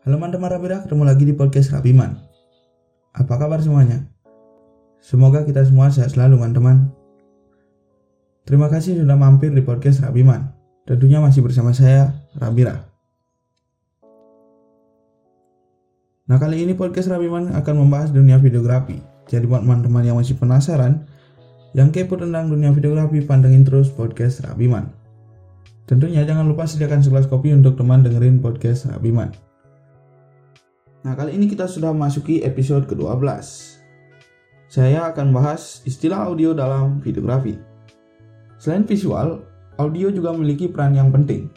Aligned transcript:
Halo 0.00 0.16
teman-teman 0.16 0.48
Rabira, 0.48 0.80
ketemu 0.80 1.04
lagi 1.04 1.28
di 1.28 1.36
podcast 1.36 1.76
Rabiman. 1.76 2.16
Apa 3.12 3.36
kabar 3.36 3.60
semuanya? 3.60 4.08
Semoga 4.96 5.44
kita 5.44 5.60
semua 5.60 5.92
sehat 5.92 6.16
selalu 6.16 6.40
teman-teman. 6.40 6.88
Terima 8.48 8.72
kasih 8.72 8.96
sudah 8.96 9.12
mampir 9.20 9.52
di 9.52 9.60
podcast 9.60 10.00
Rabiman. 10.00 10.56
Tentunya 10.88 11.20
masih 11.20 11.44
bersama 11.44 11.76
saya, 11.76 12.16
Rabira. 12.32 12.80
Nah 16.32 16.40
kali 16.40 16.64
ini 16.64 16.72
podcast 16.72 17.12
Rabiman 17.12 17.52
akan 17.52 17.84
membahas 17.84 18.08
dunia 18.08 18.40
videografi. 18.40 18.96
Jadi 19.28 19.44
buat 19.44 19.60
teman-teman 19.60 20.00
yang 20.00 20.16
masih 20.16 20.32
penasaran, 20.40 21.04
yang 21.76 21.92
kepo 21.92 22.16
tentang 22.16 22.48
dunia 22.48 22.72
videografi, 22.72 23.20
pantengin 23.20 23.68
terus 23.68 23.92
podcast 23.92 24.48
Rabiman. 24.48 24.88
Tentunya 25.84 26.24
jangan 26.24 26.48
lupa 26.48 26.64
sediakan 26.64 27.04
segelas 27.04 27.28
kopi 27.28 27.52
untuk 27.52 27.76
teman 27.76 28.00
dengerin 28.00 28.40
podcast 28.40 28.88
Rabiman. 28.88 29.49
Nah, 31.00 31.16
kali 31.16 31.32
ini 31.32 31.48
kita 31.48 31.64
sudah 31.64 31.96
memasuki 31.96 32.44
episode 32.44 32.84
ke-12. 32.84 33.24
Saya 34.68 35.08
akan 35.08 35.32
bahas 35.32 35.80
istilah 35.88 36.28
audio 36.28 36.52
dalam 36.52 37.00
videografi. 37.00 37.56
Selain 38.60 38.84
visual, 38.84 39.40
audio 39.80 40.12
juga 40.12 40.36
memiliki 40.36 40.68
peran 40.68 40.92
yang 40.92 41.08
penting 41.08 41.48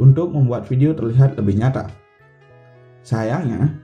untuk 0.00 0.32
membuat 0.32 0.64
video 0.64 0.96
terlihat 0.96 1.36
lebih 1.36 1.60
nyata. 1.60 1.92
Sayangnya, 3.04 3.76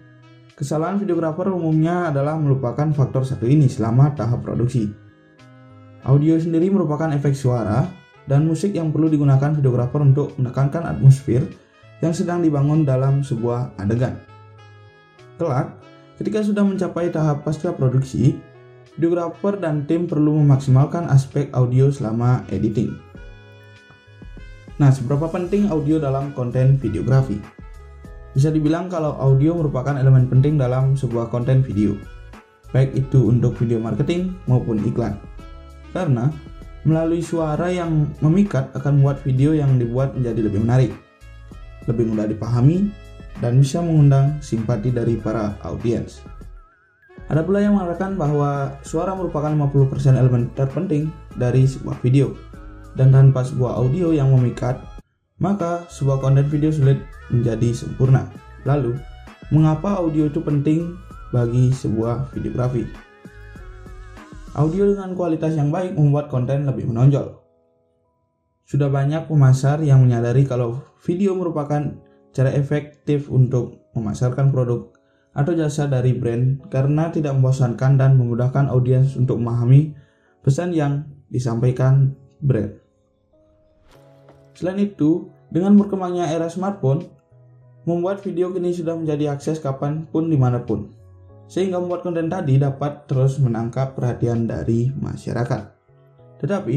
kesalahan 0.56 0.96
videografer 0.96 1.52
umumnya 1.52 2.08
adalah 2.08 2.40
melupakan 2.40 2.88
faktor 2.96 3.28
satu 3.28 3.44
ini 3.44 3.68
selama 3.68 4.16
tahap 4.16 4.40
produksi. 4.40 4.88
Audio 6.08 6.40
sendiri 6.40 6.72
merupakan 6.72 7.12
efek 7.12 7.36
suara 7.36 7.84
dan 8.24 8.48
musik 8.48 8.72
yang 8.72 8.88
perlu 8.88 9.12
digunakan 9.12 9.52
videografer 9.52 10.00
untuk 10.00 10.32
menekankan 10.40 10.88
atmosfer 10.88 11.44
yang 12.00 12.16
sedang 12.16 12.40
dibangun 12.40 12.88
dalam 12.88 13.20
sebuah 13.20 13.76
adegan. 13.76 14.33
Kelak, 15.34 15.74
ketika 16.14 16.46
sudah 16.46 16.62
mencapai 16.62 17.10
tahap 17.10 17.42
pasca 17.42 17.74
produksi, 17.74 18.38
videografer 18.94 19.58
dan 19.58 19.82
tim 19.82 20.06
perlu 20.06 20.38
memaksimalkan 20.38 21.10
aspek 21.10 21.50
audio 21.50 21.90
selama 21.90 22.46
editing. 22.54 22.94
Nah, 24.78 24.94
seberapa 24.94 25.26
penting 25.26 25.70
audio 25.74 25.98
dalam 25.98 26.30
konten 26.34 26.78
videografi? 26.78 27.38
Bisa 28.34 28.50
dibilang 28.50 28.90
kalau 28.90 29.14
audio 29.18 29.54
merupakan 29.58 29.94
elemen 29.94 30.26
penting 30.26 30.58
dalam 30.58 30.94
sebuah 30.94 31.30
konten 31.30 31.62
video, 31.62 31.94
baik 32.70 32.94
itu 32.94 33.30
untuk 33.30 33.58
video 33.58 33.78
marketing 33.78 34.34
maupun 34.50 34.82
iklan. 34.86 35.18
Karena 35.94 36.30
melalui 36.86 37.22
suara 37.22 37.70
yang 37.70 38.10
memikat 38.22 38.70
akan 38.74 39.02
membuat 39.02 39.22
video 39.22 39.54
yang 39.54 39.78
dibuat 39.78 40.14
menjadi 40.14 40.46
lebih 40.46 40.62
menarik, 40.62 40.92
lebih 41.86 42.10
mudah 42.10 42.26
dipahami, 42.26 42.90
dan 43.42 43.58
bisa 43.58 43.82
mengundang 43.82 44.38
simpati 44.38 44.94
dari 44.94 45.18
para 45.18 45.58
audiens. 45.66 46.22
Ada 47.32 47.40
pula 47.40 47.64
yang 47.64 47.80
mengatakan 47.80 48.20
bahwa 48.20 48.76
suara 48.84 49.16
merupakan 49.16 49.48
50% 49.48 50.20
elemen 50.20 50.52
terpenting 50.52 51.08
dari 51.40 51.64
sebuah 51.64 51.96
video, 52.04 52.36
dan 52.94 53.10
tanpa 53.10 53.42
sebuah 53.42 53.80
audio 53.80 54.14
yang 54.14 54.30
memikat, 54.30 54.78
maka 55.40 55.88
sebuah 55.90 56.22
konten 56.22 56.46
video 56.46 56.70
sulit 56.70 57.02
menjadi 57.32 57.74
sempurna. 57.74 58.30
Lalu, 58.68 58.94
mengapa 59.50 59.98
audio 59.98 60.30
itu 60.30 60.38
penting 60.44 60.94
bagi 61.34 61.74
sebuah 61.74 62.30
videografi? 62.36 62.86
Audio 64.54 64.94
dengan 64.94 65.18
kualitas 65.18 65.58
yang 65.58 65.74
baik 65.74 65.98
membuat 65.98 66.30
konten 66.30 66.62
lebih 66.68 66.86
menonjol. 66.86 67.42
Sudah 68.64 68.86
banyak 68.86 69.26
pemasar 69.26 69.82
yang 69.82 70.06
menyadari 70.06 70.46
kalau 70.46 70.80
video 71.02 71.34
merupakan 71.34 71.90
cara 72.34 72.50
efektif 72.52 73.30
untuk 73.30 73.86
memasarkan 73.94 74.50
produk 74.50 74.90
atau 75.34 75.54
jasa 75.54 75.86
dari 75.86 76.14
brand 76.14 76.58
karena 76.66 77.10
tidak 77.14 77.34
membosankan 77.38 77.94
dan 77.94 78.18
memudahkan 78.18 78.66
audiens 78.70 79.14
untuk 79.14 79.38
memahami 79.38 79.94
pesan 80.42 80.74
yang 80.74 81.06
disampaikan 81.30 82.14
brand. 82.42 82.74
Selain 84.54 84.78
itu, 84.78 85.30
dengan 85.50 85.74
berkembangnya 85.74 86.30
era 86.30 86.46
smartphone, 86.46 87.06
membuat 87.86 88.22
video 88.22 88.54
kini 88.54 88.70
sudah 88.70 88.94
menjadi 88.94 89.34
akses 89.34 89.58
kapan 89.58 90.06
pun 90.06 90.30
di 90.30 90.38
mana 90.38 90.62
pun, 90.62 90.94
sehingga 91.50 91.82
membuat 91.82 92.06
konten 92.06 92.30
tadi 92.30 92.58
dapat 92.62 93.10
terus 93.10 93.42
menangkap 93.42 93.98
perhatian 93.98 94.46
dari 94.46 94.94
masyarakat. 94.94 95.62
Tetapi, 96.38 96.76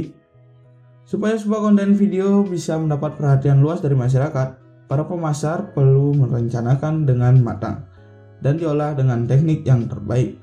supaya 1.06 1.38
sebuah 1.38 1.70
konten 1.70 1.94
video 1.94 2.42
bisa 2.42 2.82
mendapat 2.82 3.14
perhatian 3.14 3.62
luas 3.62 3.80
dari 3.80 3.94
masyarakat, 3.94 4.67
para 4.88 5.04
pemasar 5.04 5.76
perlu 5.76 6.16
merencanakan 6.16 7.04
dengan 7.04 7.40
matang 7.44 7.84
dan 8.40 8.56
diolah 8.56 8.96
dengan 8.96 9.28
teknik 9.28 9.68
yang 9.68 9.86
terbaik. 9.86 10.40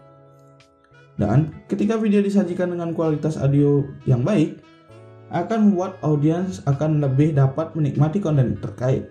Dan 1.16 1.65
ketika 1.71 1.97
video 1.97 2.21
disajikan 2.21 2.75
dengan 2.75 2.93
kualitas 2.93 3.41
audio 3.41 3.87
yang 4.04 4.27
baik, 4.27 4.60
akan 5.33 5.72
membuat 5.72 5.99
audiens 6.04 6.60
akan 6.69 7.00
lebih 7.00 7.34
dapat 7.34 7.72
menikmati 7.75 8.21
konten 8.21 8.60
terkait. 8.60 9.10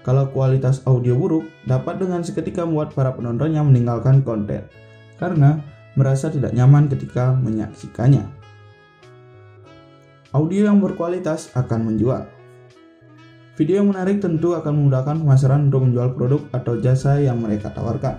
Kalau 0.00 0.32
kualitas 0.32 0.80
audio 0.88 1.12
buruk, 1.12 1.44
dapat 1.68 2.00
dengan 2.00 2.24
seketika 2.24 2.64
membuat 2.64 2.96
para 2.96 3.12
penontonnya 3.12 3.60
meninggalkan 3.60 4.24
konten 4.24 4.64
karena 5.20 5.60
merasa 5.92 6.32
tidak 6.32 6.56
nyaman 6.56 6.88
ketika 6.88 7.36
menyaksikannya. 7.36 8.24
Audio 10.32 10.72
yang 10.72 10.80
berkualitas 10.80 11.52
akan 11.52 11.92
menjual. 11.92 12.39
Video 13.60 13.84
yang 13.84 13.92
menarik 13.92 14.24
tentu 14.24 14.56
akan 14.56 14.72
memudahkan 14.72 15.20
pemasaran 15.20 15.68
untuk 15.68 15.84
menjual 15.84 16.16
produk 16.16 16.40
atau 16.56 16.80
jasa 16.80 17.20
yang 17.20 17.44
mereka 17.44 17.68
tawarkan. 17.68 18.16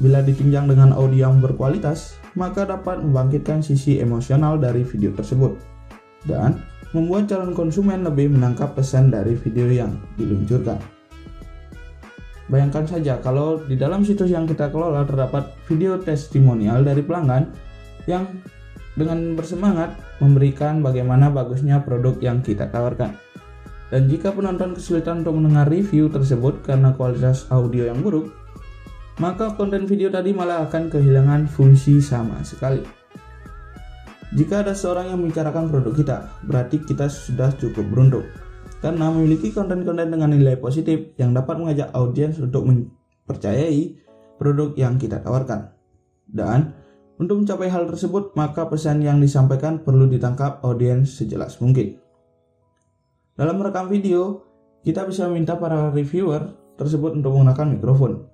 Bila 0.00 0.24
ditunjang 0.24 0.64
dengan 0.64 0.96
audio 0.96 1.28
yang 1.28 1.44
berkualitas, 1.44 2.16
maka 2.32 2.64
dapat 2.64 3.04
membangkitkan 3.04 3.60
sisi 3.60 4.00
emosional 4.00 4.56
dari 4.56 4.80
video 4.80 5.12
tersebut 5.12 5.60
dan 6.24 6.64
membuat 6.96 7.28
calon 7.28 7.52
konsumen 7.52 8.00
lebih 8.00 8.32
menangkap 8.32 8.72
pesan 8.72 9.12
dari 9.12 9.36
video 9.36 9.68
yang 9.68 9.92
diluncurkan. 10.16 10.80
Bayangkan 12.48 12.88
saja 12.88 13.20
kalau 13.20 13.60
di 13.60 13.76
dalam 13.76 14.08
situs 14.08 14.32
yang 14.32 14.48
kita 14.48 14.72
kelola 14.72 15.04
terdapat 15.04 15.52
video 15.68 16.00
testimonial 16.00 16.80
dari 16.80 17.04
pelanggan 17.04 17.52
yang 18.08 18.24
dengan 18.96 19.36
bersemangat 19.36 19.92
memberikan 20.24 20.80
bagaimana 20.80 21.28
bagusnya 21.28 21.84
produk 21.84 22.16
yang 22.24 22.40
kita 22.40 22.72
tawarkan. 22.72 23.25
Dan 23.86 24.10
jika 24.10 24.34
penonton 24.34 24.74
kesulitan 24.74 25.22
untuk 25.22 25.38
mendengar 25.38 25.70
review 25.70 26.10
tersebut 26.10 26.66
karena 26.66 26.90
kualitas 26.98 27.46
audio 27.54 27.86
yang 27.86 28.02
buruk, 28.02 28.34
maka 29.22 29.54
konten 29.54 29.86
video 29.86 30.10
tadi 30.10 30.34
malah 30.34 30.66
akan 30.66 30.90
kehilangan 30.90 31.46
fungsi 31.46 32.02
sama 32.02 32.42
sekali. 32.42 32.82
Jika 34.34 34.66
ada 34.66 34.74
seorang 34.74 35.14
yang 35.14 35.22
membicarakan 35.22 35.70
produk 35.70 35.94
kita, 35.94 36.16
berarti 36.44 36.82
kita 36.82 37.06
sudah 37.06 37.54
cukup 37.54 37.86
beruntung 37.86 38.26
karena 38.84 39.08
memiliki 39.08 39.54
konten-konten 39.54 40.12
dengan 40.12 40.34
nilai 40.34 40.58
positif 40.60 41.16
yang 41.16 41.32
dapat 41.32 41.56
mengajak 41.56 41.88
audiens 41.96 42.36
untuk 42.42 42.68
mempercayai 42.68 43.96
produk 44.36 44.76
yang 44.76 45.00
kita 45.00 45.22
tawarkan. 45.22 45.72
Dan 46.28 46.76
untuk 47.16 47.40
mencapai 47.40 47.72
hal 47.72 47.88
tersebut, 47.88 48.36
maka 48.36 48.68
pesan 48.68 49.00
yang 49.00 49.22
disampaikan 49.22 49.80
perlu 49.80 50.04
ditangkap 50.04 50.60
audiens 50.60 51.16
sejelas 51.16 51.56
mungkin. 51.64 52.05
Dalam 53.36 53.60
merekam 53.60 53.92
video, 53.92 54.48
kita 54.80 55.04
bisa 55.04 55.28
meminta 55.28 55.60
para 55.60 55.92
reviewer 55.92 56.56
tersebut 56.80 57.20
untuk 57.20 57.36
menggunakan 57.36 57.68
mikrofon. 57.76 58.24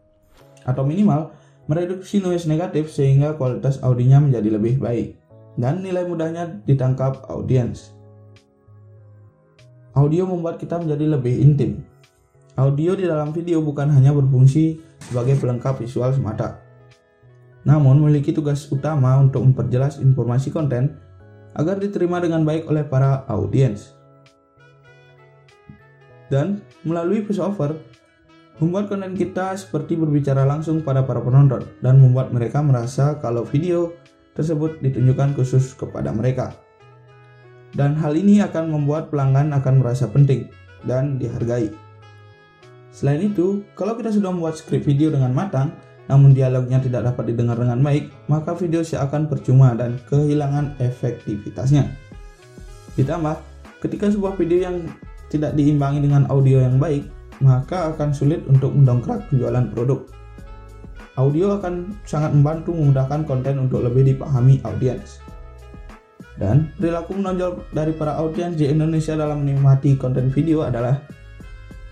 Atau 0.62 0.86
minimal, 0.86 1.34
mereduksi 1.66 2.22
noise 2.22 2.46
negatif 2.46 2.86
sehingga 2.86 3.34
kualitas 3.34 3.82
audionya 3.82 4.22
menjadi 4.22 4.54
lebih 4.54 4.78
baik. 4.78 5.18
Dan 5.58 5.82
nilai 5.82 6.06
mudahnya 6.06 6.62
ditangkap 6.62 7.26
audiens. 7.26 7.98
Audio 9.98 10.22
membuat 10.22 10.62
kita 10.62 10.78
menjadi 10.78 11.18
lebih 11.18 11.34
intim. 11.34 11.82
Audio 12.54 12.94
di 12.94 13.02
dalam 13.02 13.34
video 13.34 13.58
bukan 13.58 13.90
hanya 13.90 14.14
berfungsi 14.14 14.78
sebagai 15.02 15.34
pelengkap 15.34 15.82
visual 15.82 16.14
semata, 16.14 16.62
namun 17.64 17.96
memiliki 17.96 18.30
tugas 18.30 18.68
utama 18.68 19.16
untuk 19.16 19.40
memperjelas 19.40 19.98
informasi 20.04 20.52
konten 20.52 21.00
agar 21.56 21.80
diterima 21.80 22.20
dengan 22.20 22.44
baik 22.44 22.68
oleh 22.68 22.84
para 22.84 23.24
audiens 23.24 23.96
dan 26.32 26.64
melalui 26.88 27.20
voiceover 27.20 27.76
membuat 28.56 28.88
konten 28.88 29.12
kita 29.12 29.52
seperti 29.52 30.00
berbicara 30.00 30.48
langsung 30.48 30.80
pada 30.80 31.04
para 31.04 31.20
penonton 31.20 31.68
dan 31.84 32.00
membuat 32.00 32.32
mereka 32.32 32.64
merasa 32.64 33.20
kalau 33.20 33.44
video 33.44 33.92
tersebut 34.32 34.80
ditunjukkan 34.80 35.36
khusus 35.36 35.76
kepada 35.76 36.08
mereka. 36.08 36.56
Dan 37.76 37.96
hal 38.00 38.16
ini 38.16 38.40
akan 38.40 38.72
membuat 38.72 39.12
pelanggan 39.12 39.52
akan 39.52 39.80
merasa 39.84 40.08
penting 40.08 40.48
dan 40.88 41.20
dihargai. 41.20 41.72
Selain 42.92 43.24
itu, 43.24 43.64
kalau 43.72 43.96
kita 43.96 44.12
sudah 44.12 44.28
membuat 44.28 44.60
skrip 44.60 44.84
video 44.84 45.08
dengan 45.08 45.32
matang, 45.32 45.72
namun 46.12 46.36
dialognya 46.36 46.76
tidak 46.76 47.08
dapat 47.08 47.32
didengar 47.32 47.56
dengan 47.56 47.80
baik, 47.80 48.12
maka 48.28 48.52
video 48.52 48.84
seakan 48.84 49.32
percuma 49.32 49.72
dan 49.72 49.96
kehilangan 50.12 50.76
efektivitasnya. 50.76 51.88
Ditambah, 53.00 53.40
ketika 53.80 54.12
sebuah 54.12 54.36
video 54.36 54.68
yang 54.68 54.76
tidak 55.32 55.56
diimbangi 55.56 56.04
dengan 56.04 56.28
audio 56.28 56.60
yang 56.60 56.76
baik, 56.76 57.08
maka 57.40 57.96
akan 57.96 58.12
sulit 58.12 58.44
untuk 58.44 58.76
mendongkrak 58.76 59.32
penjualan 59.32 59.64
produk. 59.72 60.04
Audio 61.16 61.56
akan 61.56 61.96
sangat 62.04 62.36
membantu 62.36 62.76
memudahkan 62.76 63.24
konten 63.24 63.64
untuk 63.64 63.80
lebih 63.84 64.12
dipahami 64.12 64.60
audiens. 64.68 65.24
Dan 66.36 66.72
perilaku 66.76 67.16
menonjol 67.16 67.64
dari 67.72 67.92
para 67.92 68.16
audiens 68.16 68.56
di 68.56 68.68
Indonesia 68.68 69.16
dalam 69.16 69.44
menikmati 69.44 69.96
konten 69.96 70.32
video 70.32 70.64
adalah 70.64 71.00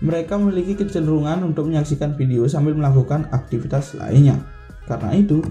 mereka 0.01 0.33
memiliki 0.37 0.73
kecenderungan 0.73 1.45
untuk 1.45 1.69
menyaksikan 1.69 2.17
video 2.17 2.49
sambil 2.49 2.73
melakukan 2.73 3.29
aktivitas 3.29 3.93
lainnya. 3.93 4.41
Karena 4.89 5.13
itu, 5.13 5.45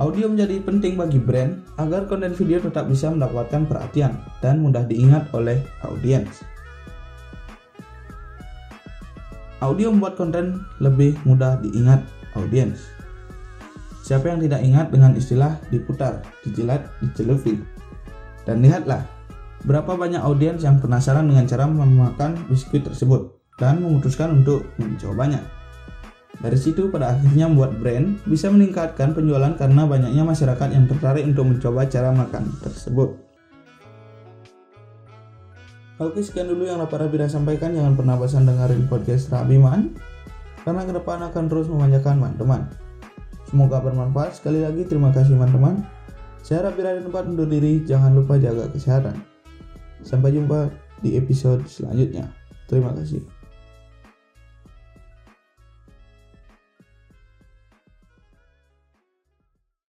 audio 0.00 0.32
menjadi 0.32 0.64
penting 0.64 0.96
bagi 0.96 1.20
brand 1.20 1.60
agar 1.76 2.08
konten 2.08 2.32
video 2.32 2.56
tetap 2.64 2.88
bisa 2.88 3.12
mendapatkan 3.12 3.68
perhatian 3.68 4.16
dan 4.40 4.64
mudah 4.64 4.88
diingat 4.88 5.28
oleh 5.36 5.60
audiens. 5.84 6.51
Audio 9.62 9.94
membuat 9.94 10.18
konten 10.18 10.66
lebih 10.82 11.14
mudah 11.22 11.54
diingat 11.62 12.02
audiens. 12.34 12.82
Siapa 14.02 14.34
yang 14.34 14.42
tidak 14.42 14.58
ingat 14.58 14.90
dengan 14.90 15.14
istilah 15.14 15.54
diputar, 15.70 16.26
dijilat, 16.42 16.90
dicelupin? 16.98 17.62
Dan 18.42 18.58
lihatlah, 18.66 19.06
berapa 19.62 19.94
banyak 19.94 20.18
audiens 20.18 20.66
yang 20.66 20.82
penasaran 20.82 21.30
dengan 21.30 21.46
cara 21.46 21.70
memakan 21.70 22.34
biskuit 22.50 22.82
tersebut 22.82 23.38
dan 23.62 23.78
memutuskan 23.78 24.42
untuk 24.42 24.66
mencobanya. 24.82 25.38
Dari 26.42 26.58
situ 26.58 26.90
pada 26.90 27.14
akhirnya 27.14 27.46
membuat 27.46 27.78
brand 27.78 28.18
bisa 28.26 28.50
meningkatkan 28.50 29.14
penjualan 29.14 29.54
karena 29.54 29.86
banyaknya 29.86 30.26
masyarakat 30.26 30.68
yang 30.74 30.90
tertarik 30.90 31.22
untuk 31.22 31.46
mencoba 31.46 31.86
cara 31.86 32.10
makan 32.10 32.50
tersebut. 32.66 33.14
Oke 36.02 36.18
sekian 36.18 36.50
dulu 36.50 36.66
yang 36.66 36.82
dapat 36.82 37.06
Rabira 37.06 37.30
sampaikan 37.30 37.70
jangan 37.78 37.94
pernah 37.94 38.18
bosan 38.18 38.42
dengerin 38.42 38.90
podcast 38.90 39.30
Rabiman 39.30 39.94
karena 40.66 40.82
ke 40.82 40.92
depan 40.98 41.22
akan 41.30 41.44
terus 41.46 41.70
memanjakan 41.70 42.18
teman-teman. 42.18 42.66
Semoga 43.46 43.78
bermanfaat. 43.78 44.34
Sekali 44.34 44.66
lagi 44.66 44.82
terima 44.82 45.14
kasih 45.14 45.38
teman-teman. 45.38 45.86
Saya 46.42 46.66
Rabira 46.66 46.98
di 46.98 47.06
tempat 47.06 47.30
undur 47.30 47.46
diri, 47.46 47.86
jangan 47.86 48.18
lupa 48.18 48.34
jaga 48.34 48.66
kesehatan. 48.74 49.14
Sampai 50.02 50.34
jumpa 50.34 50.74
di 51.06 51.14
episode 51.14 51.70
selanjutnya. 51.70 52.26
Terima 52.66 52.90
kasih. 52.98 53.22